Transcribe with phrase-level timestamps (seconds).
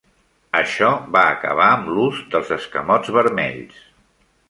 [0.59, 3.83] Això va acabar amb l'ús dels escamots vermells.